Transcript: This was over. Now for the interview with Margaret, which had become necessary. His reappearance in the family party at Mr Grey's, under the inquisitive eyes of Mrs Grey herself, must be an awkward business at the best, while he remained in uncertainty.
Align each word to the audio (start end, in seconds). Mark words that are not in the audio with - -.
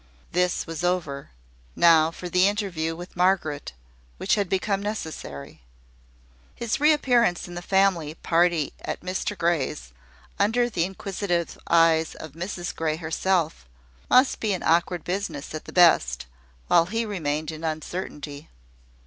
This 0.31 0.65
was 0.65 0.83
over. 0.83 1.29
Now 1.75 2.09
for 2.09 2.27
the 2.27 2.47
interview 2.47 2.95
with 2.95 3.15
Margaret, 3.15 3.73
which 4.17 4.33
had 4.33 4.49
become 4.49 4.81
necessary. 4.81 5.61
His 6.55 6.79
reappearance 6.79 7.47
in 7.47 7.53
the 7.53 7.61
family 7.61 8.15
party 8.15 8.73
at 8.81 9.01
Mr 9.01 9.37
Grey's, 9.37 9.93
under 10.39 10.71
the 10.71 10.85
inquisitive 10.85 11.55
eyes 11.69 12.15
of 12.15 12.31
Mrs 12.31 12.75
Grey 12.75 12.95
herself, 12.95 13.67
must 14.09 14.39
be 14.39 14.53
an 14.53 14.63
awkward 14.63 15.03
business 15.03 15.53
at 15.53 15.65
the 15.65 15.71
best, 15.71 16.25
while 16.65 16.87
he 16.87 17.05
remained 17.05 17.51
in 17.51 17.63
uncertainty. 17.63 18.49